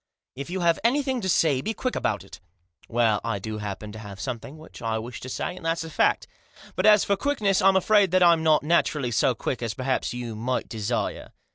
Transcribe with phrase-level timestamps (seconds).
[0.41, 2.39] "If you have anything to say, be quick about it."
[2.89, 5.91] "Well, I do happen to have something which I wish to say, and that's a
[5.91, 6.25] fact;
[6.75, 10.35] but as for quickness I'm afraid that I'm not naturally so quick as perhaps you
[10.35, 11.33] might desire."